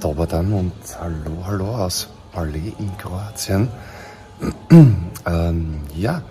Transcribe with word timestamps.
Dobar 0.00 0.28
dann 0.28 0.52
und 0.52 0.72
hallo, 1.00 1.44
hallo 1.44 1.74
aus 1.74 2.08
Palais 2.30 2.72
in 2.78 2.96
Kroatien. 2.98 3.68
ähm, 4.70 5.80
ja, 5.96 6.22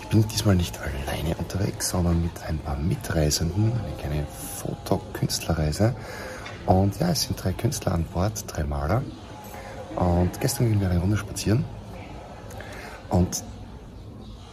ich 0.00 0.08
bin 0.08 0.28
diesmal 0.28 0.54
nicht 0.54 0.78
alleine 0.78 1.34
unterwegs, 1.38 1.88
sondern 1.88 2.22
mit 2.22 2.30
ein 2.46 2.58
paar 2.58 2.76
Mitreisenden, 2.76 3.72
eine 3.72 3.96
kleine 3.98 4.26
Fotokünstlerreise. 4.58 5.96
Und 6.66 7.00
ja, 7.00 7.10
es 7.10 7.22
sind 7.22 7.42
drei 7.42 7.52
Künstler 7.52 7.94
an 7.94 8.04
Bord, 8.04 8.44
drei 8.46 8.62
Maler. 8.62 9.02
Und 9.96 10.40
gestern 10.40 10.68
gingen 10.68 10.80
wir 10.80 10.88
eine 10.88 11.00
Runde 11.00 11.16
spazieren. 11.16 11.64
Und 13.08 13.42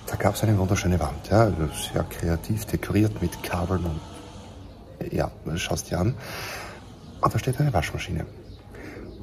da 0.08 0.16
gab 0.16 0.34
es 0.34 0.42
eine 0.42 0.58
wunderschöne 0.58 1.00
Wand, 1.00 1.30
ja, 1.30 1.52
sehr 1.94 2.04
kreativ 2.06 2.66
dekoriert 2.66 3.22
mit 3.22 3.44
Kabeln 3.44 3.86
und 3.86 5.14
ja, 5.14 5.30
schaust 5.58 5.92
dir 5.92 6.00
an. 6.00 6.16
Und 7.22 7.34
da 7.34 7.40
steht 7.40 7.60
eine 7.60 7.74
Waschmaschine. 7.74 8.26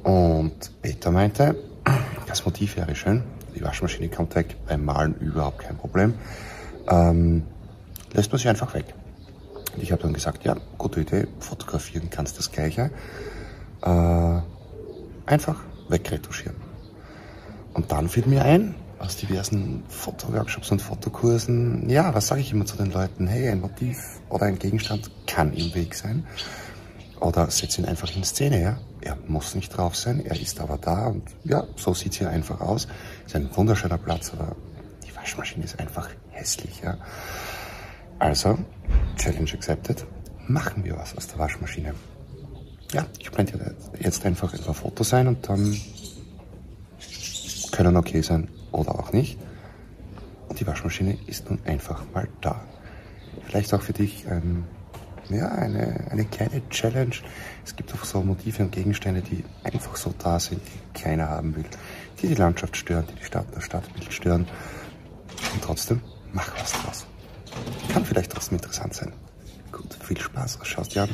Und 0.03 0.71
Peter 0.81 1.11
meinte, 1.11 1.55
das 2.27 2.45
Motiv 2.45 2.77
wäre 2.77 2.95
schön, 2.95 3.23
die 3.55 3.63
Waschmaschine 3.63 4.09
kommt 4.09 4.35
weg, 4.35 4.55
beim 4.67 4.85
Malen 4.85 5.15
überhaupt 5.19 5.59
kein 5.59 5.77
Problem. 5.77 6.13
Ähm, 6.89 7.43
lässt 8.13 8.31
man 8.31 8.39
sie 8.39 8.49
einfach 8.49 8.73
weg. 8.73 8.93
Und 9.75 9.83
ich 9.83 9.91
habe 9.91 10.01
dann 10.01 10.13
gesagt, 10.13 10.43
ja, 10.45 10.55
gute 10.77 11.01
Idee, 11.01 11.27
fotografieren 11.39 12.09
kannst 12.09 12.37
das 12.37 12.51
Gleiche. 12.51 12.91
Äh, 13.81 14.39
einfach 15.25 15.61
wegretuschieren. 15.89 16.55
Und 17.73 17.91
dann 17.91 18.09
fiel 18.09 18.25
mir 18.27 18.43
ein, 18.43 18.75
aus 18.99 19.17
diversen 19.17 19.83
Fotoworkshops 19.89 20.71
und 20.71 20.81
Fotokursen, 20.81 21.89
ja, 21.89 22.13
was 22.15 22.27
sage 22.27 22.41
ich 22.41 22.51
immer 22.51 22.65
zu 22.65 22.77
den 22.77 22.91
Leuten? 22.91 23.27
Hey, 23.27 23.49
ein 23.49 23.61
Motiv 23.61 24.19
oder 24.29 24.45
ein 24.45 24.57
Gegenstand 24.57 25.11
kann 25.27 25.53
im 25.53 25.73
Weg 25.75 25.93
sein. 25.93 26.25
Oder 27.19 27.49
setz 27.49 27.77
ihn 27.77 27.85
einfach 27.85 28.15
in 28.15 28.23
Szene, 28.23 28.61
ja. 28.61 28.79
Er 29.01 29.17
muss 29.27 29.55
nicht 29.55 29.75
drauf 29.75 29.95
sein, 29.95 30.25
er 30.25 30.39
ist 30.39 30.59
aber 30.59 30.77
da 30.77 31.07
und 31.07 31.23
ja, 31.43 31.65
so 31.75 31.93
sieht 31.93 32.13
hier 32.15 32.29
einfach 32.29 32.61
aus. 32.61 32.87
Ist 33.25 33.35
ein 33.35 33.49
wunderschöner 33.55 33.97
Platz, 33.97 34.31
aber 34.33 34.55
die 35.05 35.15
Waschmaschine 35.15 35.65
ist 35.65 35.79
einfach 35.79 36.09
hässlich, 36.31 36.81
ja. 36.81 36.97
Also, 38.19 38.57
Challenge 39.17 39.51
accepted. 39.53 40.05
Machen 40.47 40.83
wir 40.83 40.97
was 40.97 41.15
aus 41.15 41.27
der 41.27 41.39
Waschmaschine. 41.39 41.93
Ja, 42.93 43.05
ich 43.19 43.29
blende 43.31 43.75
jetzt 43.99 44.25
einfach 44.25 44.53
ein 44.53 44.61
paar 44.61 44.73
Fotos 44.73 45.13
ein 45.13 45.27
und 45.27 45.47
dann 45.49 45.79
können 47.71 47.97
okay 47.97 48.21
sein 48.21 48.47
oder 48.71 48.97
auch 48.97 49.11
nicht. 49.11 49.37
Und 50.47 50.59
die 50.59 50.65
Waschmaschine 50.65 51.17
ist 51.27 51.49
nun 51.49 51.59
einfach 51.65 52.03
mal 52.13 52.27
da. 52.41 52.61
Vielleicht 53.45 53.73
auch 53.73 53.81
für 53.81 53.93
dich 53.93 54.27
ein 54.27 54.65
ja, 55.29 55.49
eine, 55.49 56.07
eine 56.09 56.25
kleine 56.25 56.67
Challenge. 56.69 57.15
Es 57.65 57.75
gibt 57.75 57.93
auch 57.93 58.03
so 58.03 58.21
Motive 58.21 58.63
und 58.63 58.71
Gegenstände, 58.71 59.21
die 59.21 59.43
einfach 59.63 59.95
so 59.95 60.13
da 60.17 60.39
sind, 60.39 60.61
die 60.61 60.99
keiner 60.99 61.29
haben 61.29 61.55
will, 61.55 61.65
die 62.21 62.27
die 62.27 62.35
Landschaft 62.35 62.77
stören, 62.77 63.05
die 63.11 63.15
die 63.15 63.25
Stadt, 63.25 63.47
das 63.53 63.63
Stadtbild 63.63 64.13
stören. 64.13 64.47
Und 65.53 65.63
trotzdem, 65.63 66.01
mach 66.33 66.53
was 66.59 66.71
draus. 66.73 67.05
Kann 67.89 68.05
vielleicht 68.05 68.31
trotzdem 68.31 68.57
interessant 68.57 68.93
sein. 68.93 69.13
Gut, 69.71 69.93
viel 70.03 70.19
Spaß, 70.19 70.59
schaust 70.63 70.95
dir 70.95 71.03
an. 71.03 71.09